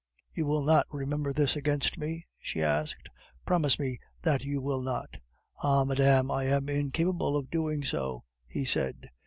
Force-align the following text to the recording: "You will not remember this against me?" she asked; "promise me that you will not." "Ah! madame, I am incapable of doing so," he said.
"You 0.33 0.47
will 0.47 0.63
not 0.63 0.87
remember 0.89 1.31
this 1.31 1.55
against 1.55 1.95
me?" 1.99 2.25
she 2.39 2.63
asked; 2.63 3.07
"promise 3.45 3.77
me 3.77 3.99
that 4.23 4.43
you 4.43 4.59
will 4.59 4.81
not." 4.81 5.17
"Ah! 5.61 5.83
madame, 5.83 6.31
I 6.31 6.45
am 6.45 6.69
incapable 6.69 7.37
of 7.37 7.51
doing 7.51 7.83
so," 7.83 8.23
he 8.47 8.65
said. 8.65 9.11